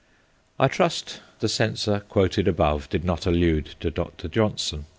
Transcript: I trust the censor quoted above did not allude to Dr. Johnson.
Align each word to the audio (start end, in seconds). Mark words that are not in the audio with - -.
I 0.59 0.67
trust 0.67 1.19
the 1.41 1.47
censor 1.47 1.99
quoted 2.09 2.47
above 2.47 2.89
did 2.89 3.03
not 3.05 3.27
allude 3.27 3.75
to 3.81 3.91
Dr. 3.91 4.27
Johnson. 4.29 4.85